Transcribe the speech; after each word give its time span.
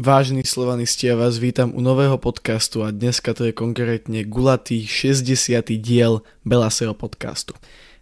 Vážení 0.00 0.48
slovanisti, 0.48 1.12
ja 1.12 1.16
vás 1.20 1.36
vítam 1.36 1.76
u 1.76 1.84
nového 1.84 2.16
podcastu 2.16 2.80
a 2.80 2.88
dneska 2.88 3.36
to 3.36 3.44
je 3.44 3.52
konkrétne 3.52 4.24
gulatý 4.24 4.88
60. 4.88 5.60
diel 5.76 6.24
Belaseo 6.40 6.96
podcastu. 6.96 7.52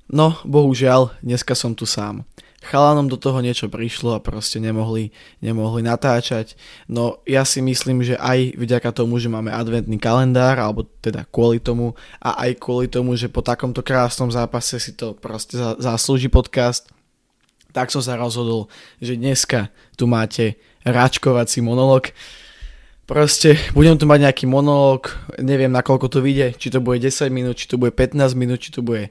No, 0.06 0.38
bohužiaľ, 0.46 1.18
dneska 1.26 1.58
som 1.58 1.74
tu 1.74 1.90
sám. 1.90 2.22
Chalanom 2.62 3.10
do 3.10 3.18
toho 3.18 3.42
niečo 3.42 3.66
prišlo 3.66 4.14
a 4.14 4.22
proste 4.22 4.62
nemohli, 4.62 5.10
nemohli 5.42 5.82
natáčať. 5.82 6.54
No 6.86 7.18
ja 7.26 7.42
si 7.42 7.58
myslím, 7.66 8.06
že 8.06 8.14
aj 8.14 8.54
vďaka 8.54 8.94
tomu, 8.94 9.18
že 9.18 9.26
máme 9.26 9.50
adventný 9.50 9.98
kalendár, 9.98 10.54
alebo 10.62 10.86
teda 11.02 11.26
kvôli 11.34 11.58
tomu 11.58 11.98
a 12.22 12.46
aj 12.46 12.62
kvôli 12.62 12.86
tomu, 12.86 13.18
že 13.18 13.26
po 13.26 13.42
takomto 13.42 13.82
krásnom 13.82 14.30
zápase 14.30 14.78
si 14.78 14.94
to 14.94 15.18
proste 15.18 15.58
zaslúži 15.82 16.30
podcast, 16.30 16.86
tak 17.74 17.90
som 17.90 18.00
sa 18.00 18.14
rozhodol, 18.14 18.70
že 19.02 19.18
dneska 19.18 19.74
tu 19.98 20.06
máte 20.06 20.62
račkovací 20.92 21.60
monolog. 21.60 22.10
Proste 23.08 23.56
budem 23.72 23.96
tu 23.96 24.04
mať 24.04 24.28
nejaký 24.28 24.44
monológ, 24.44 25.16
neviem 25.40 25.72
na 25.72 25.80
koľko 25.80 26.12
to 26.12 26.20
vyjde, 26.20 26.60
či 26.60 26.68
to 26.68 26.84
bude 26.84 27.00
10 27.00 27.32
minút, 27.32 27.56
či 27.56 27.64
to 27.64 27.80
bude 27.80 27.96
15 27.96 28.36
minút, 28.36 28.60
či 28.60 28.68
to 28.68 28.84
bude 28.84 29.08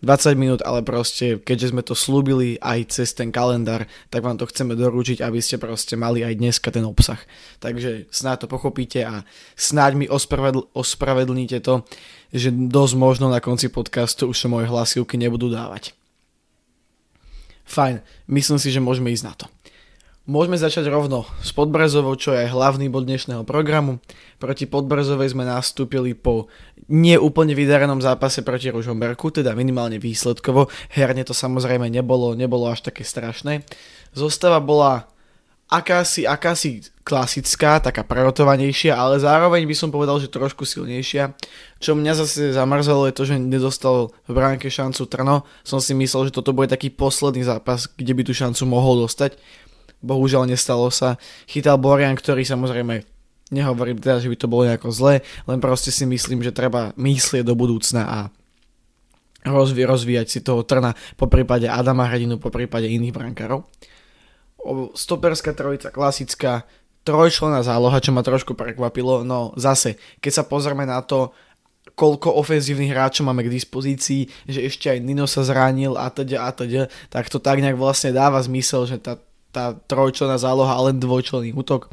20 0.00 0.32
minút, 0.38 0.60
ale 0.64 0.80
proste 0.80 1.36
keďže 1.36 1.76
sme 1.76 1.82
to 1.84 1.92
slúbili 1.92 2.56
aj 2.64 2.88
cez 2.88 3.12
ten 3.12 3.28
kalendár, 3.28 3.84
tak 4.08 4.24
vám 4.24 4.40
to 4.40 4.48
chceme 4.48 4.72
doručiť, 4.72 5.20
aby 5.20 5.44
ste 5.44 5.60
proste 5.60 5.92
mali 5.98 6.24
aj 6.24 6.40
dneska 6.40 6.72
ten 6.72 6.88
obsah. 6.88 7.20
Takže 7.60 8.08
snáď 8.08 8.46
to 8.46 8.52
pochopíte 8.54 9.04
a 9.04 9.28
snáď 9.60 9.92
mi 10.00 10.06
ospravedl- 10.08 10.72
ospravedlníte 10.72 11.60
to, 11.60 11.84
že 12.32 12.48
dosť 12.48 12.94
možno 12.96 13.28
na 13.28 13.44
konci 13.44 13.68
podcastu 13.68 14.32
už 14.32 14.40
sa 14.40 14.48
moje 14.48 14.72
hlasivky 14.72 15.20
nebudú 15.20 15.52
dávať. 15.52 15.92
Fajn, 17.68 18.00
myslím 18.32 18.58
si, 18.58 18.72
že 18.72 18.82
môžeme 18.82 19.12
ísť 19.12 19.24
na 19.26 19.34
to. 19.36 19.46
Môžeme 20.30 20.54
začať 20.54 20.86
rovno 20.86 21.26
s 21.42 21.50
Podbrezovou, 21.50 22.14
čo 22.14 22.30
je 22.30 22.46
hlavný 22.46 22.86
bod 22.86 23.02
dnešného 23.02 23.42
programu. 23.42 23.98
Proti 24.38 24.62
Podbrezovej 24.70 25.34
sme 25.34 25.42
nastúpili 25.42 26.14
po 26.14 26.46
neúplne 26.86 27.50
vydarenom 27.50 27.98
zápase 27.98 28.46
proti 28.46 28.70
Ružomberku, 28.70 29.34
teda 29.34 29.58
minimálne 29.58 29.98
výsledkovo. 29.98 30.70
Herne 30.94 31.26
to 31.26 31.34
samozrejme 31.34 31.90
nebolo, 31.90 32.38
nebolo 32.38 32.70
až 32.70 32.86
také 32.86 33.02
strašné. 33.02 33.66
Zostava 34.14 34.62
bola 34.62 35.10
akási, 35.66 36.30
akási 36.30 36.86
klasická, 37.02 37.82
taká 37.82 38.06
prerotovanejšia, 38.06 38.94
ale 38.94 39.18
zároveň 39.18 39.66
by 39.66 39.74
som 39.74 39.90
povedal, 39.90 40.22
že 40.22 40.30
trošku 40.30 40.62
silnejšia. 40.62 41.34
Čo 41.82 41.98
mňa 41.98 42.12
zase 42.14 42.54
zamrzelo 42.54 43.10
je 43.10 43.18
to, 43.18 43.26
že 43.26 43.34
nedostal 43.34 44.14
v 44.30 44.38
bránke 44.38 44.70
šancu 44.70 45.10
Trno. 45.10 45.42
Som 45.66 45.82
si 45.82 45.90
myslel, 45.98 46.30
že 46.30 46.38
toto 46.38 46.54
bude 46.54 46.70
taký 46.70 46.86
posledný 46.86 47.42
zápas, 47.42 47.90
kde 47.90 48.14
by 48.14 48.22
tú 48.22 48.30
šancu 48.30 48.62
mohol 48.70 49.10
dostať 49.10 49.34
bohužiaľ 50.00 50.48
nestalo 50.48 50.88
sa. 50.88 51.20
Chytal 51.48 51.76
Borian, 51.80 52.16
ktorý 52.16 52.44
samozrejme 52.44 53.04
nehovorím 53.50 53.98
teda, 53.98 54.22
že 54.22 54.30
by 54.30 54.36
to 54.38 54.50
bolo 54.50 54.62
nejako 54.66 54.88
zle, 54.94 55.20
len 55.22 55.58
proste 55.58 55.90
si 55.90 56.06
myslím, 56.06 56.40
že 56.40 56.54
treba 56.54 56.94
myslieť 56.94 57.42
do 57.42 57.58
budúcna 57.58 58.02
a 58.06 58.18
rozvi- 59.44 59.86
rozvíjať 59.86 60.26
si 60.30 60.38
toho 60.40 60.62
trna, 60.62 60.94
po 61.18 61.26
prípade 61.26 61.66
Adama 61.66 62.06
Hradinu, 62.06 62.38
po 62.38 62.48
prípade 62.54 62.86
iných 62.86 63.14
brankárov. 63.14 63.66
Stoperská 64.94 65.56
trojica, 65.56 65.90
klasická, 65.90 66.68
trojčlená 67.02 67.64
záloha, 67.64 67.98
čo 67.98 68.12
ma 68.12 68.20
trošku 68.20 68.52
prekvapilo, 68.54 69.24
no 69.24 69.56
zase, 69.56 69.98
keď 70.20 70.32
sa 70.32 70.44
pozrieme 70.44 70.84
na 70.84 71.00
to, 71.02 71.32
koľko 71.96 72.36
ofenzívnych 72.38 72.92
hráčov 72.92 73.28
máme 73.28 73.44
k 73.44 73.52
dispozícii, 73.56 74.28
že 74.46 74.60
ešte 74.62 74.92
aj 74.92 75.00
Nino 75.00 75.24
sa 75.24 75.42
zranil 75.42 75.96
a 75.96 76.12
teda 76.12 76.44
a 76.44 76.52
teda, 76.52 76.92
tak 77.08 77.32
to 77.32 77.40
tak 77.40 77.60
nejak 77.60 77.76
vlastne 77.76 78.12
dáva 78.12 78.40
zmysel, 78.40 78.84
že 78.84 79.00
tá 79.00 79.16
tá 79.50 79.74
trojčlená 79.74 80.38
záloha 80.38 80.74
a 80.74 80.84
len 80.90 81.02
dvojčlenný 81.02 81.54
útok. 81.54 81.90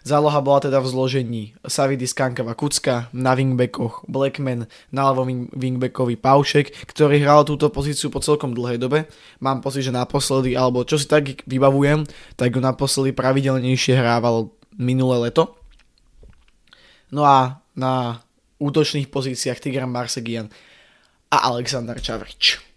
Záloha 0.00 0.40
bola 0.40 0.64
teda 0.64 0.80
v 0.80 0.88
zložení 0.88 1.42
Savidi 1.60 2.08
Skankava 2.08 2.56
Kucka, 2.56 3.12
na 3.12 3.36
wingbackoch 3.36 4.08
Blackman, 4.08 4.64
na 4.88 5.12
ľavom 5.12 5.52
wingbackovi 5.52 6.16
Paušek, 6.16 6.72
ktorý 6.88 7.20
hral 7.20 7.44
túto 7.44 7.68
pozíciu 7.68 8.08
po 8.08 8.24
celkom 8.24 8.56
dlhej 8.56 8.80
dobe. 8.80 9.04
Mám 9.44 9.60
pocit, 9.60 9.84
že 9.84 9.92
naposledy, 9.92 10.56
alebo 10.56 10.88
čo 10.88 10.96
si 10.96 11.04
tak 11.04 11.44
vybavujem, 11.44 12.08
tak 12.40 12.56
ho 12.56 12.64
naposledy 12.64 13.12
pravidelnejšie 13.12 14.00
hrával 14.00 14.48
minulé 14.80 15.28
leto. 15.28 15.52
No 17.12 17.28
a 17.28 17.60
na 17.76 18.24
útočných 18.56 19.12
pozíciách 19.12 19.60
Tigran 19.60 19.92
Marsegian 19.92 20.48
a 21.28 21.44
Alexander 21.44 22.00
Čavrič 22.00 22.69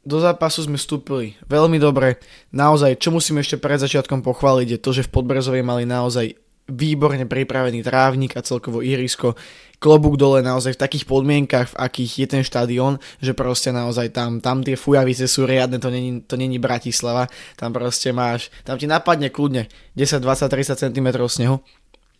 do 0.00 0.16
zápasu 0.16 0.64
sme 0.64 0.80
vstúpili 0.80 1.36
veľmi 1.44 1.76
dobre. 1.76 2.16
Naozaj, 2.56 2.96
čo 3.00 3.12
musím 3.12 3.44
ešte 3.44 3.60
pred 3.60 3.76
začiatkom 3.76 4.24
pochváliť, 4.24 4.68
je 4.76 4.80
to, 4.80 4.90
že 4.96 5.06
v 5.06 5.12
Podbrezovej 5.12 5.60
mali 5.60 5.84
naozaj 5.84 6.40
výborne 6.70 7.26
pripravený 7.26 7.82
trávnik 7.82 8.38
a 8.38 8.46
celkovo 8.46 8.80
ihrisko. 8.80 9.34
Klobúk 9.80 10.20
dole 10.20 10.44
naozaj 10.44 10.76
v 10.76 10.82
takých 10.86 11.04
podmienkach, 11.08 11.74
v 11.74 11.78
akých 11.82 12.12
je 12.24 12.26
ten 12.28 12.42
štadión, 12.44 13.00
že 13.18 13.32
proste 13.32 13.74
naozaj 13.74 14.12
tam, 14.14 14.38
tam 14.38 14.60
tie 14.62 14.76
fujavice 14.78 15.26
sú 15.26 15.48
riadne, 15.48 15.80
to 15.80 15.90
není, 15.90 16.20
to 16.22 16.36
není 16.36 16.60
Bratislava, 16.60 17.26
tam 17.56 17.72
proste 17.72 18.12
máš, 18.12 18.52
tam 18.62 18.76
ti 18.76 18.84
napadne 18.84 19.32
kľudne 19.32 19.66
10, 19.96 20.20
20, 20.20 20.52
30 20.52 20.84
cm 20.84 21.08
snehu, 21.26 21.64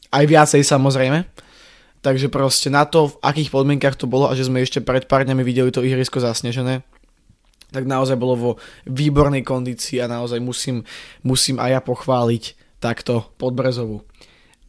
aj 0.09 0.25
viacej 0.25 0.65
samozrejme, 0.65 1.29
takže 2.01 2.33
proste 2.33 2.73
na 2.73 2.89
to, 2.89 3.13
v 3.13 3.21
akých 3.29 3.53
podmienkach 3.53 3.95
to 4.01 4.09
bolo 4.09 4.33
a 4.33 4.35
že 4.35 4.49
sme 4.49 4.65
ešte 4.65 4.81
pred 4.81 5.05
pár 5.05 5.29
dňami 5.29 5.45
videli 5.45 5.69
to 5.69 5.85
ihrisko 5.85 6.17
zasnežené, 6.17 6.81
tak 7.71 7.87
naozaj 7.87 8.19
bolo 8.19 8.35
vo 8.37 8.53
výbornej 8.87 9.47
kondícii 9.47 10.03
a 10.03 10.11
naozaj 10.11 10.43
musím, 10.43 10.83
musím 11.23 11.63
aj 11.63 11.71
ja 11.71 11.81
pochváliť 11.81 12.45
takto 12.83 13.31
Podbrezovu. 13.39 14.03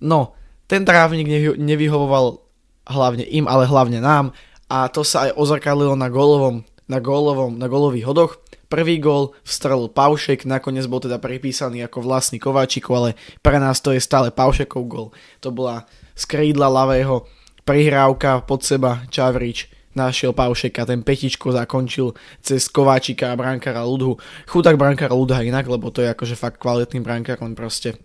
No, 0.01 0.37
ten 0.69 0.85
trávnik 0.85 1.27
nevyhovoval 1.57 2.41
hlavne 2.87 3.25
im, 3.27 3.45
ale 3.45 3.69
hlavne 3.69 4.01
nám 4.01 4.33
a 4.71 4.87
to 4.87 5.03
sa 5.03 5.29
aj 5.29 5.35
ozrkadlilo 5.35 5.99
na 5.99 6.07
golovom, 6.07 6.63
na 6.87 7.03
golovom, 7.03 7.59
na 7.59 7.67
golových 7.67 8.07
hodoch. 8.07 8.31
Prvý 8.71 9.03
gól 9.03 9.35
vstrelil 9.43 9.91
Paušek, 9.91 10.47
nakoniec 10.47 10.87
bol 10.87 11.03
teda 11.03 11.19
pripísaný 11.19 11.83
ako 11.83 12.07
vlastný 12.07 12.39
Kováčikov, 12.39 12.93
ale 12.95 13.09
pre 13.43 13.59
nás 13.59 13.83
to 13.83 13.91
je 13.91 13.99
stále 13.99 14.31
Paušekov 14.31 14.87
gól. 14.87 15.07
To 15.43 15.51
bola 15.51 15.83
z 16.15 16.23
krídla 16.23 16.71
ľavého 16.71 17.27
prihrávka 17.67 18.47
pod 18.47 18.63
seba 18.63 19.03
Čavrič 19.11 19.80
našiel 19.93 20.31
Paušeka, 20.31 20.87
ten 20.87 21.03
petičko 21.03 21.51
zakončil 21.51 22.15
cez 22.39 22.67
Kováčika 22.71 23.31
a 23.31 23.39
brankára 23.39 23.83
Ludhu. 23.83 24.17
Chudák 24.47 24.79
brankára 24.79 25.15
Ludha 25.15 25.43
inak, 25.43 25.67
lebo 25.67 25.91
to 25.91 26.01
je 26.01 26.11
akože 26.11 26.35
fakt 26.35 26.57
kvalitný 26.59 27.03
brankár, 27.03 27.39
len 27.43 27.55
proste 27.55 27.99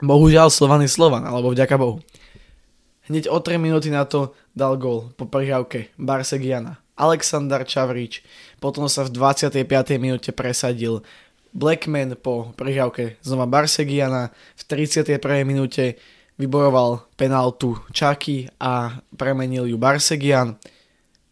bohužiaľ 0.00 0.48
Slovan 0.48 0.84
je 0.84 0.90
Slovan, 0.90 1.26
alebo 1.26 1.50
vďaka 1.50 1.76
Bohu. 1.76 1.98
Hneď 3.08 3.32
o 3.32 3.40
3 3.40 3.56
minúty 3.56 3.88
na 3.88 4.04
to 4.04 4.36
dal 4.52 4.76
gol 4.76 5.12
po 5.16 5.24
prihrávke 5.24 5.88
Barsegiana. 5.96 6.76
Aleksandar 6.98 7.62
Čavrič, 7.62 8.26
potom 8.58 8.90
sa 8.90 9.06
v 9.06 9.14
25. 9.14 9.54
minúte 10.02 10.34
presadil 10.34 11.06
Blackman 11.54 12.18
po 12.18 12.52
prihrávke 12.58 13.16
znova 13.24 13.46
Barsegiana, 13.46 14.34
v 14.58 14.62
31. 14.66 15.16
minúte 15.46 15.96
vybojoval 16.38 17.06
penaltu 17.18 17.78
Čaky 17.90 18.50
a 18.62 19.02
premenil 19.16 19.66
ju 19.66 19.76
Barsegian 19.80 20.60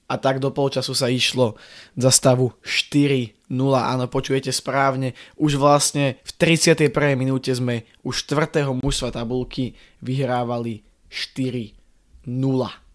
a 0.06 0.14
tak 0.16 0.38
do 0.38 0.54
polčasu 0.54 0.94
sa 0.94 1.10
išlo 1.10 1.58
za 1.98 2.14
stavu 2.14 2.54
4-0. 2.62 3.34
Áno, 3.74 4.06
počujete 4.06 4.54
správne. 4.54 5.18
Už 5.34 5.58
vlastne 5.58 6.22
v 6.22 6.30
31. 6.38 7.18
minúte 7.18 7.50
sme 7.50 7.82
u 8.06 8.14
4. 8.14 8.78
mužstva 8.78 9.10
tabulky 9.10 9.74
vyhrávali 9.98 10.86
4-0. 11.10 12.85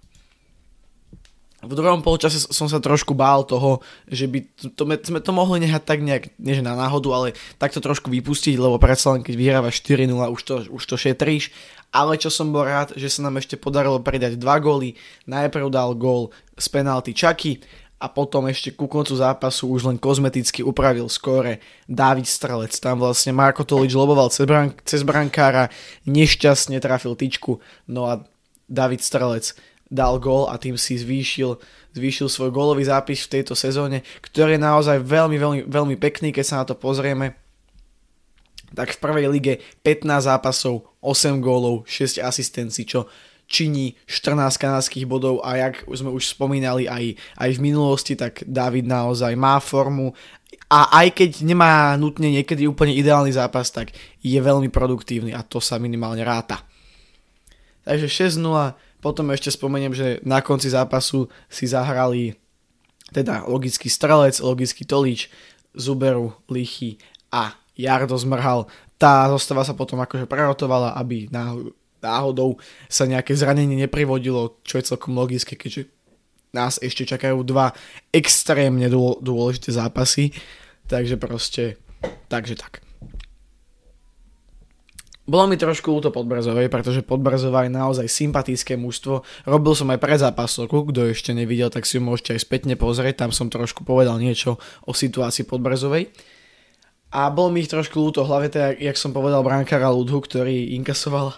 V 1.62 1.78
druhom 1.78 2.02
polčase 2.02 2.42
som 2.50 2.66
sa 2.66 2.82
trošku 2.82 3.14
bál 3.14 3.46
toho, 3.46 3.86
že 4.10 4.26
by 4.26 4.40
to, 4.74 4.84
sme 4.86 5.22
to 5.22 5.32
mohli 5.32 5.62
nehať 5.62 5.84
tak 5.86 6.00
nejak, 6.02 6.34
nie 6.42 6.58
že 6.58 6.66
na 6.66 6.74
náhodu, 6.74 7.10
ale 7.14 7.28
takto 7.62 7.78
trošku 7.78 8.10
vypustiť, 8.10 8.58
lebo 8.58 8.82
predsa 8.82 9.14
len 9.14 9.22
keď 9.22 9.36
vyhráva 9.38 9.70
4-0, 9.70 10.10
už 10.10 10.42
to, 10.42 10.56
už 10.74 10.84
to 10.90 10.96
šetríš 10.98 11.54
ale 11.92 12.16
čo 12.16 12.32
som 12.32 12.56
bol 12.56 12.64
rád, 12.64 12.96
že 12.96 13.12
sa 13.12 13.28
nám 13.28 13.44
ešte 13.44 13.60
podarilo 13.60 14.00
pridať 14.00 14.40
dva 14.40 14.64
góly. 14.64 14.96
Najprv 15.28 15.68
dal 15.68 15.92
gól 16.00 16.32
z 16.56 16.66
penalty 16.72 17.12
Čaky 17.12 17.60
a 18.02 18.10
potom 18.10 18.48
ešte 18.48 18.74
ku 18.74 18.88
koncu 18.88 19.14
zápasu 19.14 19.70
už 19.70 19.92
len 19.92 19.98
kozmeticky 20.00 20.64
upravil 20.64 21.12
skóre 21.12 21.62
David 21.86 22.26
Strelec. 22.26 22.74
Tam 22.80 22.98
vlastne 22.98 23.36
Marko 23.36 23.68
Tolič 23.68 23.94
loboval 23.94 24.32
cez, 24.32 24.48
brank- 24.48 24.82
cez 24.88 25.04
brankára, 25.04 25.70
nešťastne 26.08 26.80
trafil 26.82 27.14
tyčku, 27.14 27.60
no 27.86 28.10
a 28.10 28.24
David 28.72 29.04
Strelec 29.04 29.54
dal 29.92 30.16
gól 30.24 30.48
a 30.48 30.56
tým 30.56 30.80
si 30.80 30.96
zvýšil, 30.96 31.60
zvýšil 31.92 32.32
svoj 32.32 32.56
gólový 32.56 32.88
zápis 32.88 33.28
v 33.28 33.38
tejto 33.40 33.60
sezóne, 33.60 34.08
ktorý 34.24 34.56
je 34.56 34.64
naozaj 34.64 34.98
veľmi, 35.04 35.36
veľmi, 35.36 35.60
veľmi 35.68 35.96
pekný, 36.00 36.32
keď 36.32 36.46
sa 36.48 36.60
na 36.64 36.66
to 36.66 36.80
pozrieme 36.80 37.36
tak 38.72 38.96
v 38.96 39.02
prvej 39.04 39.28
lige 39.28 39.54
15 39.84 40.32
zápasov, 40.32 40.88
8 41.04 41.44
gólov, 41.44 41.84
6 41.92 42.24
asistencií, 42.24 42.88
čo, 42.88 43.12
činí 43.52 44.00
14 44.08 44.56
kanadských 44.56 45.04
bodov 45.04 45.44
a 45.44 45.60
jak 45.60 45.84
sme 45.92 46.08
už 46.08 46.32
spomínali 46.32 46.88
aj, 46.88 47.20
aj 47.36 47.50
v 47.52 47.60
minulosti, 47.60 48.16
tak 48.16 48.48
David 48.48 48.88
naozaj 48.88 49.36
má 49.36 49.60
formu 49.60 50.16
a 50.72 51.04
aj 51.04 51.20
keď 51.20 51.44
nemá 51.44 51.92
nutne 52.00 52.32
niekedy 52.32 52.64
úplne 52.64 52.96
ideálny 52.96 53.36
zápas, 53.36 53.68
tak 53.68 53.92
je 54.24 54.40
veľmi 54.40 54.72
produktívny 54.72 55.36
a 55.36 55.44
to 55.44 55.60
sa 55.60 55.76
minimálne 55.76 56.24
ráta. 56.24 56.64
Takže 57.84 58.08
6-0, 58.08 58.40
potom 59.02 59.34
ešte 59.34 59.50
spomeniem, 59.50 59.92
že 59.92 60.08
na 60.22 60.40
konci 60.40 60.70
zápasu 60.70 61.26
si 61.50 61.66
zahrali 61.66 62.38
teda 63.12 63.50
logický 63.50 63.90
strelec, 63.92 64.40
logický 64.40 64.88
tolič, 64.88 65.28
Zuberu, 65.76 66.38
Lichy 66.48 67.02
a 67.34 67.58
Jardo 67.76 68.16
zmrhal. 68.16 68.70
Tá 69.02 69.26
zostava 69.28 69.66
sa 69.66 69.74
potom 69.74 70.00
akože 70.00 70.30
prerotovala, 70.30 70.94
aby 70.96 71.28
náhodou 72.00 72.62
sa 72.86 73.10
nejaké 73.10 73.34
zranenie 73.34 73.76
neprivodilo, 73.76 74.62
čo 74.62 74.78
je 74.78 74.88
celkom 74.94 75.18
logické, 75.18 75.58
keďže 75.58 75.90
nás 76.52 76.78
ešte 76.78 77.08
čakajú 77.08 77.42
dva 77.48 77.72
extrémne 78.12 78.86
dôležité 79.20 79.74
zápasy. 79.74 80.36
Takže 80.86 81.16
proste, 81.16 81.80
takže 82.28 82.60
tak. 82.60 82.91
Bolo 85.30 85.46
mi 85.46 85.54
trošku 85.54 85.86
ľúto 85.94 86.10
Podbrzovej, 86.10 86.74
pretože 86.74 87.06
Podbrzová 87.06 87.70
je 87.70 87.78
naozaj 87.78 88.10
sympatické 88.10 88.74
mužstvo. 88.74 89.22
Robil 89.46 89.74
som 89.78 89.94
aj 89.94 90.02
zápasovku, 90.02 90.90
kto 90.90 91.14
ešte 91.14 91.38
nevidel, 91.38 91.70
tak 91.70 91.86
si 91.86 91.98
ju 91.98 92.02
môžete 92.02 92.36
aj 92.36 92.42
spätne 92.42 92.74
pozrieť, 92.74 93.26
tam 93.26 93.32
som 93.32 93.46
trošku 93.46 93.86
povedal 93.86 94.18
niečo 94.18 94.58
o 94.82 94.92
situácii 94.98 95.46
Podbrzovej. 95.46 96.10
A 97.12 97.30
bolo 97.30 97.54
mi 97.54 97.62
ich 97.62 97.70
trošku 97.70 98.02
ľúto, 98.02 98.26
hlavne 98.26 98.50
teda, 98.50 98.74
jak 98.82 98.98
som 98.98 99.14
povedal, 99.14 99.46
brankára 99.46 99.94
Ludhu, 99.94 100.24
ktorý 100.24 100.74
inkasoval 100.80 101.38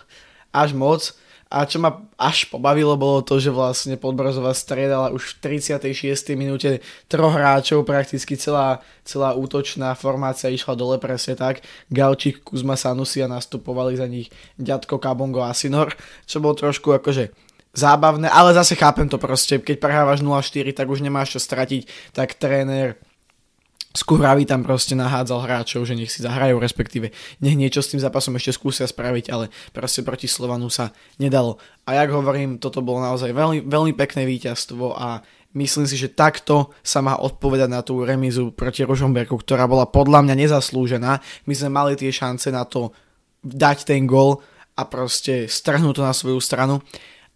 až 0.56 0.78
moc. 0.78 1.18
A 1.54 1.70
čo 1.70 1.78
ma 1.78 2.02
až 2.18 2.50
pobavilo 2.50 2.98
bolo 2.98 3.22
to, 3.22 3.38
že 3.38 3.54
vlastne 3.54 3.94
Podbrazová 3.94 4.58
striedala 4.58 5.14
už 5.14 5.38
v 5.38 5.62
36. 5.62 6.34
minúte 6.34 6.82
troch 7.06 7.38
hráčov, 7.38 7.86
prakticky 7.86 8.34
celá, 8.34 8.82
celá 9.06 9.38
útočná 9.38 9.94
formácia 9.94 10.50
išla 10.50 10.74
dole 10.74 10.98
presne 10.98 11.38
tak. 11.38 11.62
Galčík, 11.94 12.42
Kuzma 12.42 12.74
Sanusi 12.74 13.22
a 13.22 13.30
nastupovali 13.30 13.94
za 13.94 14.10
nich 14.10 14.34
Ďatko, 14.58 14.98
Kabongo 14.98 15.46
a 15.46 15.54
Sinor, 15.54 15.94
čo 16.26 16.42
bolo 16.42 16.58
trošku 16.58 16.90
akože 16.90 17.30
zábavné, 17.74 18.30
ale 18.30 18.58
zase 18.58 18.74
chápem 18.74 19.06
to 19.06 19.22
proste, 19.22 19.62
keď 19.62 19.78
prehrávaš 19.78 20.26
0-4, 20.26 20.74
tak 20.74 20.90
už 20.90 21.06
nemáš 21.06 21.38
čo 21.38 21.40
stratiť, 21.42 22.14
tak 22.18 22.34
tréner 22.38 22.98
Skúhravý 23.94 24.50
tam 24.50 24.66
proste 24.66 24.98
nahádzal 24.98 25.40
hráčov, 25.46 25.86
že 25.86 25.94
nech 25.94 26.10
si 26.10 26.26
zahrajú, 26.26 26.58
respektíve 26.58 27.14
nech 27.46 27.54
niečo 27.54 27.86
s 27.86 27.94
tým 27.94 28.02
zápasom 28.02 28.34
ešte 28.42 28.58
skúsia 28.58 28.90
spraviť, 28.90 29.30
ale 29.30 29.54
proste 29.70 30.02
proti 30.02 30.26
Slovanu 30.26 30.66
sa 30.74 30.90
nedalo. 31.22 31.62
A 31.86 32.02
jak 32.02 32.10
hovorím, 32.10 32.58
toto 32.58 32.82
bolo 32.82 33.06
naozaj 33.06 33.30
veľmi, 33.30 33.62
veľmi 33.70 33.94
pekné 33.94 34.26
víťazstvo 34.26 34.98
a 34.98 35.22
myslím 35.54 35.86
si, 35.86 35.94
že 35.94 36.10
takto 36.10 36.74
sa 36.82 37.06
má 37.06 37.22
odpovedať 37.22 37.70
na 37.70 37.86
tú 37.86 38.02
remizu 38.02 38.50
proti 38.50 38.82
Ružomberku, 38.82 39.38
ktorá 39.38 39.70
bola 39.70 39.86
podľa 39.86 40.26
mňa 40.26 40.36
nezaslúžená. 40.42 41.22
My 41.46 41.54
sme 41.54 41.70
mali 41.70 41.94
tie 41.94 42.10
šance 42.10 42.50
na 42.50 42.66
to 42.66 42.98
dať 43.46 43.86
ten 43.94 44.10
gol 44.10 44.42
a 44.74 44.90
proste 44.90 45.46
strhnúť 45.46 46.02
to 46.02 46.02
na 46.02 46.18
svoju 46.18 46.42
stranu. 46.42 46.82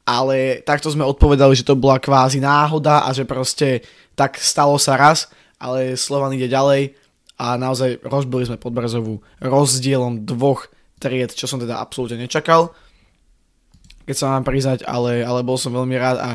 Ale 0.08 0.66
takto 0.66 0.90
sme 0.90 1.06
odpovedali, 1.06 1.54
že 1.54 1.68
to 1.68 1.78
bola 1.78 2.02
kvázi 2.02 2.42
náhoda 2.42 3.06
a 3.06 3.14
že 3.14 3.30
proste 3.30 3.86
tak 4.18 4.40
stalo 4.42 4.80
sa 4.82 4.98
raz 4.98 5.30
ale 5.58 5.98
Slovan 5.98 6.34
ide 6.34 6.50
ďalej 6.50 6.98
a 7.38 7.58
naozaj 7.58 8.02
rozbili 8.02 8.50
sme 8.50 8.62
Podbrzovú 8.62 9.22
rozdielom 9.42 10.26
dvoch 10.26 10.70
tried, 10.98 11.34
čo 11.34 11.46
som 11.46 11.62
teda 11.62 11.78
absolútne 11.78 12.18
nečakal, 12.18 12.74
keď 14.10 14.16
sa 14.18 14.34
mám 14.34 14.48
priznať, 14.48 14.88
ale, 14.88 15.22
ale 15.22 15.46
bol 15.46 15.60
som 15.60 15.74
veľmi 15.74 15.96
rád 16.00 16.18
a 16.18 16.30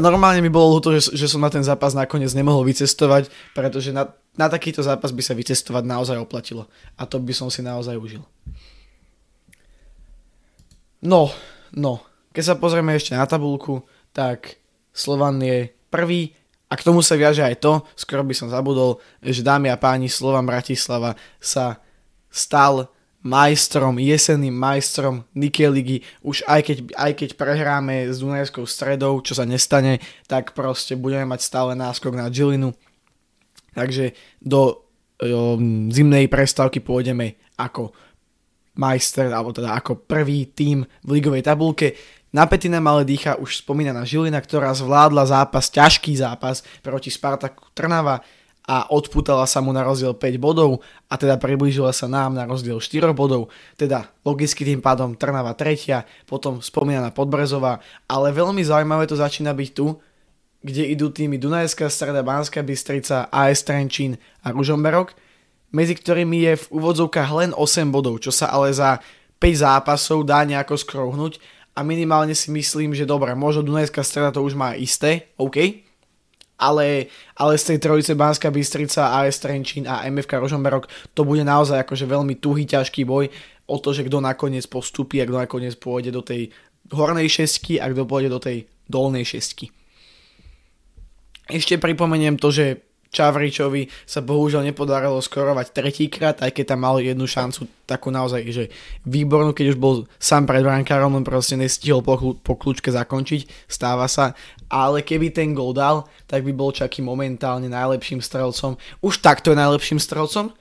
normálne 0.00 0.40
mi 0.40 0.48
bolo 0.48 0.80
ľúto, 0.80 0.96
že, 0.96 1.12
že 1.12 1.28
som 1.28 1.44
na 1.44 1.52
ten 1.52 1.60
zápas 1.60 1.92
nakoniec 1.92 2.32
nemohol 2.32 2.64
vycestovať, 2.64 3.28
pretože 3.52 3.92
na, 3.92 4.08
na 4.38 4.48
takýto 4.48 4.80
zápas 4.80 5.12
by 5.12 5.20
sa 5.20 5.36
vycestovať 5.36 5.84
naozaj 5.84 6.16
oplatilo 6.16 6.70
a 6.96 7.04
to 7.04 7.20
by 7.20 7.36
som 7.36 7.52
si 7.52 7.60
naozaj 7.60 8.00
užil. 8.00 8.24
No, 11.00 11.32
no, 11.76 12.04
keď 12.32 12.44
sa 12.44 12.60
pozrieme 12.60 12.96
ešte 12.96 13.16
na 13.16 13.24
tabulku, 13.24 13.84
tak 14.12 14.60
Slovan 14.92 15.40
je 15.40 15.72
prvý 15.88 16.36
a 16.70 16.78
k 16.78 16.86
tomu 16.86 17.02
sa 17.02 17.18
viaže 17.18 17.42
aj 17.42 17.58
to, 17.58 17.82
skoro 17.98 18.22
by 18.22 18.30
som 18.30 18.46
zabudol, 18.46 19.02
že 19.18 19.42
dámy 19.42 19.66
a 19.74 19.76
páni 19.76 20.06
Slovan 20.06 20.46
Bratislava 20.46 21.18
sa 21.42 21.82
stal 22.30 22.86
majstrom, 23.20 24.00
jesenným 24.00 24.54
majstrom 24.54 25.26
Nike 25.34 25.66
ligy. 25.68 25.96
Už 26.24 26.46
aj 26.48 26.62
keď, 26.64 26.78
aj 26.96 27.12
keď 27.18 27.30
prehráme 27.36 28.08
s 28.08 28.22
Dunajskou 28.22 28.64
stredou, 28.64 29.20
čo 29.20 29.36
sa 29.36 29.44
nestane, 29.44 30.00
tak 30.24 30.56
proste 30.56 30.96
budeme 30.96 31.28
mať 31.28 31.40
stále 31.44 31.76
náskok 31.76 32.16
na 32.16 32.30
Gilinu. 32.32 32.72
Takže 33.76 34.16
do 34.40 34.88
jo, 35.20 35.60
zimnej 35.92 36.30
prestávky 36.32 36.80
pôjdeme 36.80 37.36
ako 37.60 37.92
majster, 38.80 39.28
alebo 39.28 39.52
teda 39.52 39.76
ako 39.76 40.08
prvý 40.08 40.48
tým 40.56 40.88
v 41.04 41.08
ligovej 41.12 41.44
tabulke. 41.44 41.92
Na 42.30 42.46
Petina 42.46 42.78
malé 42.78 43.02
dýcha 43.02 43.34
už 43.42 43.66
spomínaná 43.66 44.06
Žilina, 44.06 44.38
ktorá 44.38 44.70
zvládla 44.70 45.26
zápas, 45.26 45.66
ťažký 45.66 46.14
zápas 46.14 46.62
proti 46.78 47.10
Spartaku 47.10 47.74
Trnava 47.74 48.22
a 48.70 48.86
odputala 48.86 49.50
sa 49.50 49.58
mu 49.58 49.74
na 49.74 49.82
rozdiel 49.82 50.14
5 50.14 50.38
bodov 50.38 50.78
a 51.10 51.18
teda 51.18 51.42
priblížila 51.42 51.90
sa 51.90 52.06
nám 52.06 52.38
na 52.38 52.46
rozdiel 52.46 52.78
4 52.78 53.10
bodov, 53.18 53.50
teda 53.74 54.14
logicky 54.22 54.62
tým 54.62 54.78
pádom 54.78 55.18
Trnava 55.18 55.58
tretia, 55.58 56.06
potom 56.30 56.62
spomínaná 56.62 57.10
Podbrezová, 57.10 57.82
ale 58.06 58.30
veľmi 58.30 58.62
zaujímavé 58.62 59.10
to 59.10 59.18
začína 59.18 59.50
byť 59.50 59.70
tu, 59.74 59.98
kde 60.62 60.86
idú 60.86 61.10
týmy 61.10 61.34
Dunajská 61.34 61.90
streda, 61.90 62.22
Banská 62.22 62.62
Bystrica, 62.62 63.26
AS 63.26 63.66
Trenčín 63.66 64.22
a 64.46 64.54
Ružomberok, 64.54 65.18
medzi 65.74 65.98
ktorými 65.98 66.46
je 66.46 66.54
v 66.62 66.66
úvodzovkách 66.78 67.30
len 67.34 67.50
8 67.58 67.90
bodov, 67.90 68.22
čo 68.22 68.30
sa 68.30 68.54
ale 68.54 68.70
za 68.70 69.02
5 69.42 69.66
zápasov 69.66 70.22
dá 70.22 70.46
nejako 70.46 70.78
skrouhnúť 70.78 71.42
a 71.80 71.86
minimálne 71.86 72.36
si 72.36 72.52
myslím, 72.52 72.92
že 72.92 73.08
dobre, 73.08 73.32
možno 73.32 73.64
Dunajská 73.64 74.04
streda 74.04 74.28
to 74.28 74.44
už 74.44 74.52
má 74.52 74.76
isté, 74.76 75.32
OK, 75.40 75.80
ale, 76.60 77.08
ale 77.40 77.56
z 77.56 77.72
tej 77.72 77.78
trojice 77.80 78.12
Banská 78.12 78.52
Bystrica, 78.52 79.16
AS 79.16 79.40
Trenčín 79.40 79.88
a 79.88 80.04
MFK 80.04 80.44
Rožomberok 80.44 80.92
to 81.16 81.24
bude 81.24 81.40
naozaj 81.40 81.80
akože 81.80 82.04
veľmi 82.04 82.36
tuhý, 82.36 82.68
ťažký 82.68 83.08
boj 83.08 83.32
o 83.64 83.76
to, 83.80 83.96
že 83.96 84.04
kto 84.04 84.20
nakoniec 84.20 84.68
postupí 84.68 85.24
a 85.24 85.24
kto 85.24 85.40
nakoniec 85.40 85.72
pôjde 85.80 86.12
do 86.12 86.20
tej 86.20 86.52
hornej 86.92 87.32
šestky 87.32 87.80
a 87.80 87.88
kto 87.88 88.04
pôjde 88.04 88.28
do 88.28 88.36
tej 88.36 88.68
dolnej 88.84 89.24
šestky. 89.24 89.72
Ešte 91.48 91.80
pripomeniem 91.80 92.36
to, 92.36 92.52
že 92.52 92.89
Čavričovi 93.10 93.90
sa 94.06 94.22
bohužiaľ 94.22 94.70
nepodarilo 94.70 95.18
skorovať 95.18 95.74
tretíkrát, 95.74 96.38
aj 96.38 96.54
keď 96.54 96.64
tam 96.74 96.86
mal 96.86 97.02
jednu 97.02 97.26
šancu 97.26 97.66
takú 97.82 98.14
naozaj, 98.14 98.46
že 98.54 98.64
výbornú, 99.02 99.50
keď 99.50 99.74
už 99.74 99.78
bol 99.82 99.94
sám 100.22 100.46
pred 100.46 100.62
brankárom, 100.62 101.18
len 101.18 101.26
proste 101.26 101.58
nestihol 101.58 102.06
po, 102.06 102.14
po 102.38 102.54
kľúčke 102.54 102.94
zakončiť, 102.94 103.66
stáva 103.66 104.06
sa, 104.06 104.38
ale 104.70 105.02
keby 105.02 105.34
ten 105.34 105.50
gol 105.50 105.74
dal, 105.74 106.06
tak 106.30 106.46
by 106.46 106.54
bol 106.54 106.70
Čaky 106.70 107.02
momentálne 107.02 107.66
najlepším 107.66 108.22
strelcom. 108.22 108.78
Už 109.02 109.18
takto 109.18 109.50
je 109.50 109.58
najlepším 109.58 109.98
strelcom, 109.98 110.54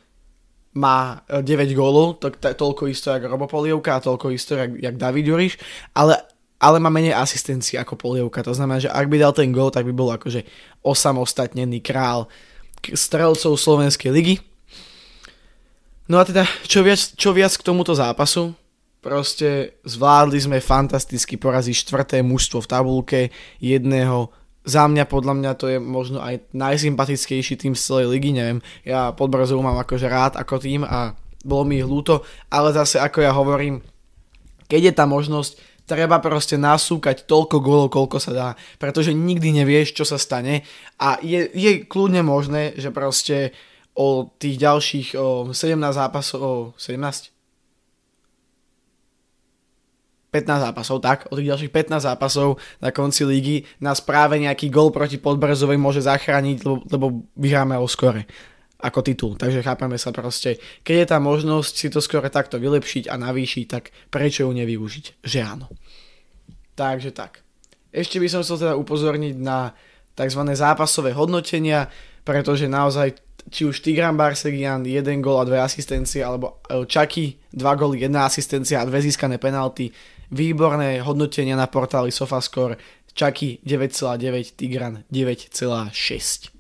má 0.74 1.22
9 1.30 1.46
e, 1.46 1.74
gólov, 1.78 2.18
to, 2.18 2.34
to, 2.34 2.54
toľko 2.54 2.90
isto 2.90 3.14
jak 3.14 3.30
Robo 3.30 3.46
Polievka 3.46 3.98
a 3.98 4.04
toľko 4.04 4.34
isto 4.34 4.58
jak, 4.58 4.74
jak 4.74 4.98
David 4.98 5.26
Juriš, 5.26 5.54
ale 5.94 6.18
ale 6.60 6.78
má 6.78 6.92
menej 6.92 7.16
asistencií 7.16 7.80
ako 7.80 7.96
polievka. 7.96 8.44
To 8.44 8.52
znamená, 8.52 8.84
že 8.84 8.92
ak 8.92 9.08
by 9.08 9.18
dal 9.18 9.32
ten 9.32 9.50
gol, 9.56 9.72
tak 9.72 9.88
by 9.88 9.94
bol 9.96 10.12
akože 10.12 10.44
osamostatnený 10.84 11.80
král 11.80 12.28
strelcov 12.84 13.56
Slovenskej 13.56 14.12
ligy. 14.12 14.36
No 16.12 16.20
a 16.20 16.28
teda, 16.28 16.44
čo 16.68 16.84
viac, 16.84 17.00
čo 17.16 17.32
viac 17.32 17.54
k 17.56 17.64
tomuto 17.64 17.96
zápasu, 17.96 18.52
proste 19.00 19.80
zvládli 19.88 20.40
sme 20.44 20.58
fantasticky 20.60 21.40
poraziť 21.40 21.88
štvrté 21.88 22.18
mužstvo 22.20 22.60
v 22.60 22.72
tabulke 22.72 23.20
jedného 23.64 24.28
za 24.68 24.86
mňa, 24.86 25.08
podľa 25.08 25.34
mňa 25.40 25.52
to 25.56 25.66
je 25.72 25.78
možno 25.80 26.20
aj 26.20 26.44
najsympatickejší 26.52 27.56
tým 27.56 27.74
z 27.74 27.82
celej 27.82 28.12
ligy, 28.12 28.36
neviem, 28.36 28.60
ja 28.84 29.16
pod 29.16 29.32
Brazou 29.32 29.64
mám 29.64 29.80
akože 29.80 30.06
rád 30.12 30.34
ako 30.36 30.60
tým 30.60 30.84
a 30.84 31.16
bolo 31.48 31.64
mi 31.64 31.80
ich 31.80 31.88
ale 32.52 32.70
zase 32.76 33.00
ako 33.00 33.24
ja 33.24 33.32
hovorím, 33.32 33.80
keď 34.68 34.92
je 34.92 34.94
tá 34.94 35.06
možnosť, 35.08 35.58
treba 35.90 36.22
proste 36.22 36.54
nasúkať 36.62 37.26
toľko 37.26 37.58
gólov, 37.58 37.90
koľko 37.90 38.22
sa 38.22 38.32
dá, 38.32 38.50
pretože 38.78 39.10
nikdy 39.10 39.50
nevieš, 39.50 39.98
čo 39.98 40.06
sa 40.06 40.22
stane 40.22 40.62
a 41.02 41.18
je, 41.26 41.50
je 41.50 41.82
kľudne 41.90 42.22
možné, 42.22 42.78
že 42.78 42.94
proste 42.94 43.58
o 43.98 44.30
tých 44.38 44.62
ďalších 44.62 45.08
o 45.18 45.50
17 45.50 45.76
zápasov, 45.90 46.38
o 46.40 46.54
17? 46.78 47.34
15 50.30 50.62
zápasov, 50.62 51.02
tak, 51.02 51.26
o 51.34 51.34
tých 51.34 51.50
ďalších 51.50 51.74
15 51.74 52.06
zápasov 52.06 52.62
na 52.86 52.94
konci 52.94 53.26
lígy 53.26 53.66
nás 53.82 53.98
práve 53.98 54.38
nejaký 54.38 54.70
gol 54.70 54.94
proti 54.94 55.18
Podbrezovej 55.18 55.82
môže 55.82 56.06
zachrániť, 56.06 56.62
lebo, 56.62 56.86
lebo 56.86 57.06
vyhráme 57.34 57.74
o 57.82 57.90
skore 57.90 58.30
ako 58.80 59.00
titul. 59.04 59.36
Takže 59.36 59.60
chápeme 59.60 60.00
sa 60.00 60.16
proste, 60.16 60.56
keď 60.88 60.96
je 60.96 61.08
tá 61.12 61.18
možnosť 61.20 61.74
si 61.76 61.88
to 61.92 62.00
skôr 62.00 62.24
takto 62.32 62.56
vylepšiť 62.56 63.12
a 63.12 63.20
navýšiť, 63.20 63.66
tak 63.68 63.92
prečo 64.08 64.48
ju 64.48 64.52
nevyužiť? 64.56 65.24
Že 65.24 65.40
áno. 65.44 65.68
Takže 66.80 67.12
tak. 67.12 67.44
Ešte 67.92 68.24
by 68.24 68.28
som 68.32 68.42
chcel 68.46 68.64
teda 68.64 68.74
upozorniť 68.80 69.36
na 69.36 69.76
tzv. 70.16 70.42
zápasové 70.56 71.12
hodnotenia, 71.12 71.92
pretože 72.24 72.72
naozaj 72.72 73.20
či 73.50 73.66
už 73.66 73.82
Tigran 73.82 74.16
Barsegian 74.16 74.86
1 74.86 75.04
gól 75.20 75.42
a 75.42 75.46
2 75.48 75.60
asistencie, 75.60 76.22
alebo 76.22 76.62
Chucky 76.86 77.40
2 77.52 77.80
góly, 77.80 78.06
1 78.06 78.14
asistencia 78.16 78.80
a 78.80 78.88
2 78.88 78.96
získané 79.02 79.42
penalty. 79.42 79.92
Výborné 80.30 81.02
hodnotenia 81.02 81.58
na 81.58 81.66
portáli 81.66 82.14
Sofascore. 82.14 82.78
Chucky 83.18 83.58
9,9, 83.66 84.54
Tigran 84.54 85.04
9,6. 85.10 86.59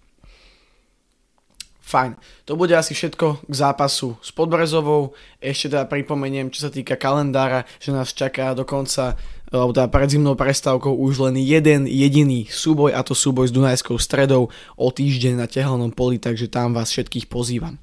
Fajn. 1.90 2.22
To 2.46 2.54
bude 2.54 2.70
asi 2.78 2.94
všetko 2.94 3.50
k 3.50 3.54
zápasu 3.58 4.14
s 4.22 4.30
Podbrezovou. 4.30 5.18
Ešte 5.42 5.74
teda 5.74 5.90
pripomeniem, 5.90 6.54
čo 6.54 6.70
sa 6.70 6.70
týka 6.70 6.94
kalendára, 6.94 7.66
že 7.82 7.90
nás 7.90 8.14
čaká 8.14 8.54
dokonca 8.54 9.18
alebo 9.50 9.74
teda 9.74 9.90
pred 9.90 10.14
zimnou 10.14 10.38
prestávkou 10.38 10.94
už 10.94 11.26
len 11.26 11.42
jeden 11.42 11.90
jediný 11.90 12.46
súboj 12.46 12.94
a 12.94 13.02
to 13.02 13.18
súboj 13.18 13.50
s 13.50 13.56
Dunajskou 13.58 13.98
stredou 13.98 14.54
o 14.78 14.88
týždeň 14.94 15.42
na 15.42 15.50
tehelnom 15.50 15.90
poli, 15.90 16.22
takže 16.22 16.54
tam 16.54 16.78
vás 16.78 16.94
všetkých 16.94 17.26
pozývam. 17.26 17.82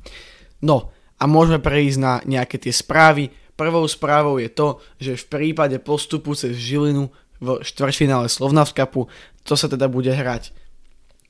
No 0.63 0.95
a 1.19 1.27
môžeme 1.27 1.59
prejsť 1.59 1.99
na 1.99 2.23
nejaké 2.23 2.63
tie 2.63 2.71
správy. 2.71 3.35
Prvou 3.59 3.83
správou 3.91 4.39
je 4.39 4.47
to, 4.47 4.79
že 5.03 5.27
v 5.27 5.27
prípade 5.27 5.83
postupu 5.83 6.39
cez 6.39 6.55
Žilinu 6.55 7.11
v 7.43 7.59
štvrťfinále 7.67 8.31
Slovnavskapu, 8.31 9.11
to 9.43 9.59
sa 9.59 9.67
teda 9.67 9.91
bude 9.91 10.15
hrať 10.15 10.55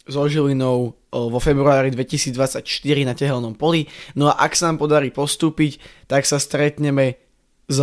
so 0.06 0.22
Žilinou 0.30 0.94
vo 1.10 1.38
februári 1.42 1.90
2024 1.90 2.62
na 3.02 3.14
tehelnom 3.18 3.58
poli. 3.58 3.90
No 4.14 4.30
a 4.30 4.38
ak 4.38 4.54
sa 4.54 4.70
nám 4.70 4.78
podarí 4.78 5.10
postúpiť, 5.10 5.82
tak 6.06 6.22
sa 6.24 6.38
stretneme 6.38 7.18
s 7.66 7.78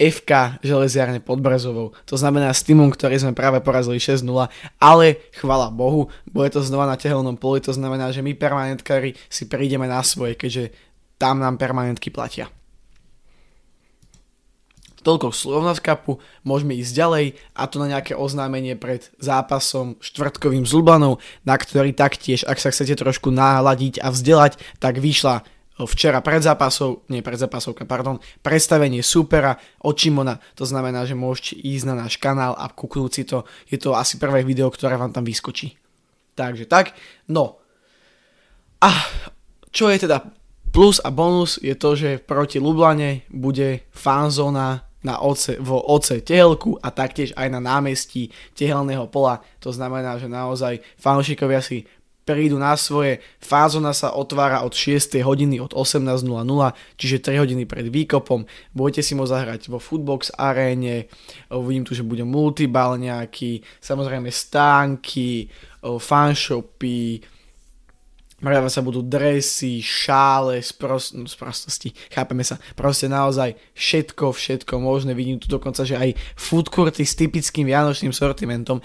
FK 0.00 0.60
Železiarne 0.64 1.20
pod 1.20 1.44
Brezovou. 1.44 1.92
To 2.08 2.16
znamená 2.16 2.52
s 2.52 2.64
týmom, 2.64 2.88
ktorý 2.88 3.20
sme 3.20 3.36
práve 3.36 3.60
porazili 3.60 4.00
6-0, 4.00 4.24
ale 4.80 5.06
chvala 5.36 5.68
Bohu, 5.68 6.08
bude 6.24 6.48
to 6.48 6.64
znova 6.64 6.88
na 6.88 6.96
tehelnom 6.96 7.36
poli, 7.36 7.60
to 7.60 7.76
znamená, 7.76 8.08
že 8.08 8.24
my 8.24 8.32
permanentkári 8.32 9.12
si 9.28 9.44
prídeme 9.44 9.84
na 9.84 10.00
svoje, 10.00 10.40
keďže 10.40 10.72
tam 11.20 11.40
nám 11.44 11.60
permanentky 11.60 12.08
platia. 12.08 12.48
Toľko 15.00 15.32
Slovnav 15.32 15.80
Cupu, 15.80 16.20
môžeme 16.44 16.76
ísť 16.76 16.92
ďalej 16.92 17.26
a 17.56 17.64
to 17.64 17.80
na 17.80 17.88
nejaké 17.88 18.12
oznámenie 18.12 18.76
pred 18.76 19.08
zápasom 19.16 19.96
štvrtkovým 20.04 20.68
s 20.68 20.76
Lubanou, 20.76 21.16
na 21.48 21.56
ktorý 21.56 21.96
taktiež, 21.96 22.44
ak 22.44 22.60
sa 22.60 22.68
chcete 22.68 23.00
trošku 23.00 23.32
náladiť 23.32 24.04
a 24.04 24.12
vzdelať, 24.12 24.60
tak 24.76 25.00
vyšla 25.00 25.42
včera 25.88 26.20
pred 26.20 26.44
zápasov, 26.44 27.08
nie 27.08 27.24
pred 27.24 27.40
zápasovka, 27.40 27.88
pardon, 27.88 28.20
predstavenie 28.44 29.00
supera 29.00 29.56
od 29.80 29.96
Čimona, 29.96 30.36
to 30.52 30.68
znamená, 30.68 31.08
že 31.08 31.16
môžete 31.16 31.56
ísť 31.56 31.84
na 31.88 31.94
náš 32.04 32.20
kanál 32.20 32.52
a 32.52 32.68
kúknúť 32.68 33.12
si 33.12 33.24
to, 33.24 33.48
je 33.72 33.80
to 33.80 33.96
asi 33.96 34.20
prvé 34.20 34.44
video, 34.44 34.68
ktoré 34.68 35.00
vám 35.00 35.16
tam 35.16 35.24
vyskočí. 35.24 35.80
Takže 36.36 36.68
tak, 36.68 36.92
no. 37.32 37.60
A 38.80 38.92
čo 39.72 39.88
je 39.92 40.04
teda 40.04 40.24
plus 40.72 41.00
a 41.04 41.08
bonus 41.12 41.60
je 41.60 41.74
to, 41.76 41.96
že 41.96 42.22
proti 42.22 42.60
Lublane 42.60 43.28
bude 43.28 43.84
fanzóna 43.92 44.89
na 45.00 45.20
oce, 45.24 45.56
vo 45.60 45.80
oce 45.80 46.20
Tehelku 46.20 46.76
a 46.80 46.92
taktiež 46.92 47.32
aj 47.36 47.48
na 47.48 47.60
námestí 47.60 48.28
Tehelného 48.52 49.08
pola. 49.08 49.40
To 49.64 49.72
znamená, 49.72 50.20
že 50.20 50.28
naozaj 50.28 50.84
fanúšikovia 51.00 51.64
si 51.64 51.88
prídu 52.20 52.60
na 52.60 52.76
svoje. 52.78 53.18
Fázona 53.42 53.90
sa 53.90 54.14
otvára 54.14 54.62
od 54.62 54.70
6. 54.70 55.18
hodiny 55.24 55.58
od 55.58 55.74
18.00, 55.74 56.30
čiže 56.94 57.16
3 57.26 57.42
hodiny 57.42 57.64
pred 57.66 57.90
výkopom. 57.90 58.46
Budete 58.70 59.02
si 59.02 59.18
môcť 59.18 59.32
zahrať 59.34 59.60
vo 59.72 59.82
Footbox 59.82 60.30
aréne, 60.38 61.10
vidím 61.50 61.82
tu, 61.82 61.96
že 61.96 62.06
bude 62.06 62.22
multibal 62.22 63.00
nejaký, 63.00 63.66
samozrejme 63.82 64.30
stánky, 64.30 65.50
fanshopy, 65.82 67.24
Predávať 68.40 68.72
sa 68.72 68.80
budú 68.80 69.04
dresy, 69.04 69.84
šále, 69.84 70.64
sprost, 70.64 71.12
no, 71.12 71.28
sprostosti, 71.28 71.92
chápeme 72.08 72.40
sa, 72.40 72.56
proste 72.72 73.04
naozaj 73.04 73.52
všetko, 73.76 74.32
všetko 74.32 74.80
možné, 74.80 75.12
vidím 75.12 75.36
tu 75.36 75.44
dokonca, 75.44 75.84
že 75.84 76.00
aj 76.00 76.16
food 76.40 76.72
s 76.96 77.14
typickým 77.20 77.68
vianočným 77.68 78.16
sortimentom, 78.16 78.80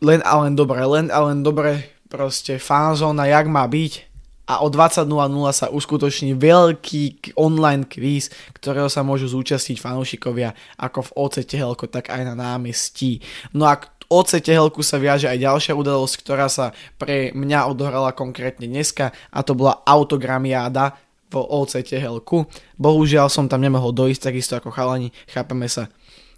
len 0.00 0.20
a 0.24 0.32
len 0.40 0.56
dobre, 0.56 0.80
len 0.88 1.12
a 1.12 1.20
len 1.28 1.44
dobre, 1.44 1.96
proste 2.08 2.56
fanzóna, 2.56 3.28
jak 3.28 3.46
má 3.48 3.64
byť. 3.68 4.16
A 4.46 4.62
o 4.62 4.70
20.00 4.70 5.10
sa 5.50 5.66
uskutoční 5.74 6.38
veľký 6.38 7.34
online 7.34 7.82
quiz, 7.82 8.30
ktorého 8.54 8.86
sa 8.86 9.02
môžu 9.02 9.26
zúčastniť 9.26 9.82
fanúšikovia 9.82 10.54
ako 10.78 11.10
v 11.10 11.14
OC 11.18 11.34
Tehelko, 11.42 11.90
tak 11.90 12.14
aj 12.14 12.22
na 12.22 12.38
námestí. 12.38 13.18
No 13.50 13.66
a 13.66 13.74
OC 14.06 14.30
Tehelku 14.42 14.80
sa 14.86 15.02
viaže 15.02 15.26
aj 15.26 15.38
ďalšia 15.42 15.72
udalosť, 15.74 16.14
ktorá 16.22 16.46
sa 16.46 16.70
pre 16.96 17.34
mňa 17.34 17.66
odohrala 17.66 18.14
konkrétne 18.14 18.70
dneska 18.70 19.10
a 19.30 19.38
to 19.42 19.58
bola 19.58 19.82
autogramiáda 19.82 20.94
vo 21.30 21.42
OC 21.42 21.82
Tehelku. 21.82 22.46
Bohužiaľ 22.78 23.26
som 23.26 23.50
tam 23.50 23.62
nemohol 23.62 23.90
dojsť 23.90 24.30
takisto 24.30 24.54
ako 24.54 24.70
chalani, 24.70 25.10
chápeme 25.26 25.66
sa. 25.66 25.90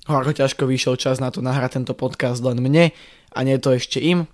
Horko 0.09 0.33
ťažko 0.33 0.65
vyšiel 0.65 0.97
čas 0.97 1.21
na 1.21 1.29
to 1.29 1.45
nahrať 1.45 1.81
tento 1.81 1.93
podcast 1.93 2.41
len 2.41 2.65
mne 2.65 2.97
a 3.29 3.39
nie 3.45 3.61
to 3.61 3.77
ešte 3.77 4.01
im. 4.01 4.25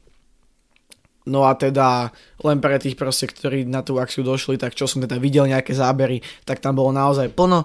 No 1.24 1.48
a 1.48 1.56
teda 1.56 2.12
len 2.44 2.60
pre 2.60 2.76
tých 2.78 2.94
proste, 3.00 3.26
ktorí 3.26 3.64
na 3.64 3.80
tú 3.80 3.96
akciu 3.96 4.22
došli, 4.22 4.60
tak 4.60 4.76
čo 4.76 4.84
som 4.84 5.02
teda 5.02 5.16
videl 5.18 5.48
nejaké 5.48 5.72
zábery, 5.72 6.20
tak 6.44 6.60
tam 6.60 6.76
bolo 6.78 6.92
naozaj 6.92 7.32
plno 7.32 7.64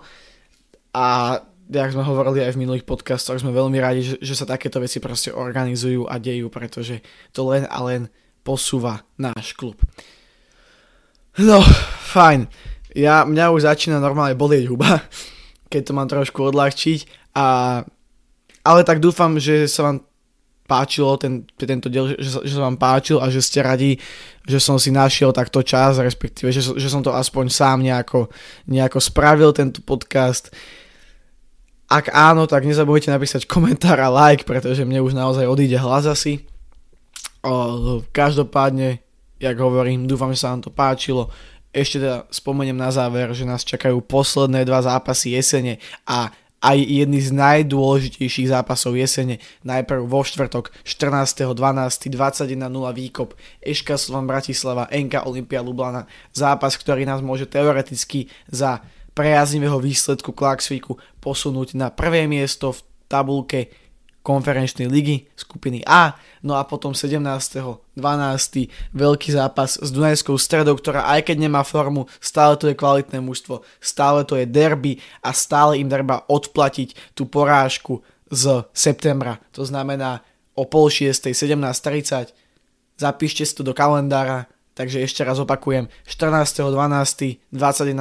a 0.95 1.37
jak 1.69 1.93
sme 1.93 2.01
hovorili 2.01 2.41
aj 2.41 2.57
v 2.57 2.61
minulých 2.65 2.85
podcastoch, 2.89 3.37
sme 3.37 3.53
veľmi 3.53 3.77
radi, 3.77 4.01
že, 4.01 4.15
že 4.17 4.33
sa 4.33 4.49
takéto 4.49 4.81
veci 4.81 4.97
proste 4.97 5.29
organizujú 5.29 6.09
a 6.09 6.17
dejú, 6.17 6.49
pretože 6.49 7.05
to 7.29 7.45
len 7.45 7.69
a 7.69 7.77
len 7.85 8.09
posúva 8.41 9.05
náš 9.21 9.53
klub. 9.53 9.77
No, 11.37 11.61
fajn. 12.09 12.49
Ja, 12.97 13.21
mňa 13.21 13.53
už 13.53 13.69
začína 13.69 14.01
normálne 14.01 14.33
bolieť 14.33 14.65
huba, 14.65 15.05
keď 15.71 15.81
to 15.85 15.91
mám 15.93 16.09
trošku 16.09 16.49
odľahčiť. 16.49 17.31
A, 17.37 17.79
ale 18.65 18.81
tak 18.81 18.97
dúfam, 18.97 19.37
že 19.37 19.69
sa 19.69 19.85
vám 19.85 20.09
páčilo 20.69 21.17
ten, 21.17 21.45
tento 21.57 21.89
diel, 21.89 22.13
že, 22.13 22.45
že 22.45 22.53
sa 22.53 22.65
vám 22.69 22.77
páčil 22.77 23.17
a 23.17 23.29
že 23.33 23.41
ste 23.41 23.65
radi, 23.65 23.97
že 24.45 24.61
som 24.61 24.77
si 24.77 24.93
našiel 24.93 25.33
takto 25.33 25.65
čas, 25.65 25.97
respektíve, 25.97 26.53
že, 26.53 26.61
že 26.61 26.89
som 26.89 27.01
to 27.01 27.09
aspoň 27.09 27.49
sám 27.49 27.81
nejako, 27.81 28.29
nejako 28.69 29.01
spravil, 29.01 29.49
tento 29.53 29.81
podcast. 29.81 30.53
Ak 31.89 32.13
áno, 32.13 32.45
tak 32.45 32.69
nezabudnite 32.69 33.09
napísať 33.09 33.49
komentár 33.49 33.97
a 33.97 34.13
like, 34.13 34.45
pretože 34.45 34.85
mne 34.85 35.01
už 35.01 35.17
naozaj 35.17 35.49
odíde 35.49 35.81
hlas 35.81 36.05
asi. 36.05 36.45
O, 37.41 38.05
každopádne, 38.13 39.01
jak 39.41 39.57
hovorím, 39.57 40.05
dúfam, 40.05 40.29
že 40.29 40.45
sa 40.45 40.53
vám 40.53 40.61
to 40.61 40.69
páčilo. 40.69 41.33
Ešte 41.73 41.97
teda 41.97 42.29
spomeniem 42.29 42.77
na 42.77 42.93
záver, 42.93 43.33
že 43.33 43.41
nás 43.41 43.65
čakajú 43.65 44.05
posledné 44.05 44.69
dva 44.69 44.85
zápasy 44.85 45.33
jesene 45.33 45.81
a 46.05 46.29
aj 46.59 46.77
jedný 46.77 47.23
z 47.23 47.31
najdôležitejších 47.31 48.51
zápasov 48.51 48.99
jesene. 48.99 49.39
Najprv 49.63 50.03
vo 50.03 50.21
štvrtok 50.21 50.75
14.12. 50.83 51.55
21.0 52.11 52.59
výkop 52.93 53.33
Eška 53.63 53.95
Slovan 53.95 54.27
Bratislava, 54.27 54.91
NK 54.91 55.23
Olympia 55.23 55.63
Lublana. 55.63 56.03
Zápas, 56.35 56.75
ktorý 56.75 57.07
nás 57.07 57.23
môže 57.23 57.47
teoreticky 57.47 58.27
za 58.51 58.83
priaznivého 59.19 59.75
výsledku 59.83 60.31
Klaxvíku 60.31 60.95
posunúť 61.19 61.75
na 61.75 61.91
prvé 61.91 62.23
miesto 62.23 62.71
v 62.71 62.79
tabulke 63.11 63.67
konferenčnej 64.23 64.87
ligy 64.87 65.27
skupiny 65.35 65.83
A. 65.83 66.15
No 66.39 66.55
a 66.55 66.63
potom 66.63 66.95
17.12. 66.95 67.99
veľký 68.95 69.29
zápas 69.35 69.75
s 69.75 69.89
Dunajskou 69.91 70.39
stredou, 70.39 70.79
ktorá 70.79 71.03
aj 71.11 71.27
keď 71.27 71.37
nemá 71.49 71.67
formu, 71.67 72.07
stále 72.23 72.55
to 72.55 72.71
je 72.71 72.79
kvalitné 72.79 73.19
mužstvo, 73.19 73.59
stále 73.83 74.23
to 74.23 74.39
je 74.39 74.47
derby 74.47 75.03
a 75.19 75.35
stále 75.35 75.75
im 75.75 75.91
treba 75.91 76.23
odplatiť 76.31 77.11
tú 77.11 77.27
porážku 77.27 77.99
z 78.31 78.63
septembra. 78.71 79.43
To 79.51 79.67
znamená 79.67 80.23
o 80.55 80.63
pol 80.63 80.87
šiestej, 80.87 81.35
17.30. 81.35 82.31
Zapíšte 82.95 83.43
si 83.43 83.53
to 83.55 83.67
do 83.67 83.75
kalendára, 83.75 84.47
Takže 84.79 85.03
ešte 85.03 85.27
raz 85.27 85.35
opakujem, 85.43 85.91
14.12. 86.07 86.71
21.00 87.51 87.99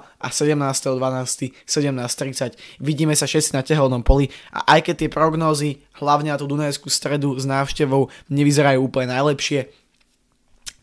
a 0.00 0.28
17.12. 0.32 1.52
17.30. 1.68 2.80
Vidíme 2.80 3.12
sa 3.12 3.28
všetci 3.28 3.52
na 3.52 3.60
tehelnom 3.60 4.00
poli 4.00 4.32
a 4.48 4.64
aj 4.72 4.88
keď 4.88 4.94
tie 5.04 5.10
prognózy, 5.12 5.84
hlavne 6.00 6.32
na 6.32 6.40
tú 6.40 6.48
Dunajskú 6.48 6.88
stredu 6.88 7.36
s 7.36 7.44
návštevou, 7.44 8.08
nevyzerajú 8.32 8.80
úplne 8.80 9.12
najlepšie, 9.12 9.68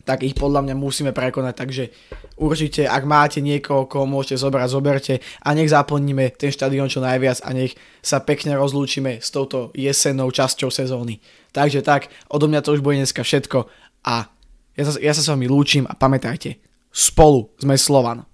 tak 0.06 0.22
ich 0.22 0.38
podľa 0.38 0.62
mňa 0.62 0.74
musíme 0.78 1.10
prekonať, 1.10 1.54
takže 1.58 1.84
určite, 2.38 2.86
ak 2.86 3.02
máte 3.02 3.38
niekoho, 3.42 3.90
koho 3.90 4.06
môžete 4.06 4.38
zobrať, 4.38 4.70
zoberte 4.70 5.14
a 5.42 5.54
nech 5.58 5.70
zaplníme 5.70 6.38
ten 6.38 6.54
štadión 6.54 6.86
čo 6.86 7.02
najviac 7.02 7.42
a 7.42 7.50
nech 7.50 7.74
sa 7.98 8.22
pekne 8.22 8.54
rozlúčime 8.54 9.18
s 9.18 9.34
touto 9.34 9.74
jesennou 9.74 10.30
časťou 10.30 10.70
sezóny. 10.70 11.18
Takže 11.50 11.82
tak, 11.82 12.10
odo 12.30 12.46
mňa 12.46 12.62
to 12.62 12.78
už 12.78 12.82
bude 12.82 12.98
dneska 12.98 13.26
všetko 13.26 13.66
a 14.06 14.30
ja 14.76 14.82
sa, 14.88 14.98
ja 15.00 15.12
sa 15.12 15.22
s 15.22 15.28
vami 15.28 15.46
lúčim 15.48 15.84
a 15.84 15.94
pamätajte, 15.96 16.56
spolu 16.88 17.52
sme 17.60 17.76
Slovan. 17.76 18.24